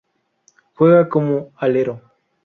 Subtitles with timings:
[0.73, 2.01] Juega como alero.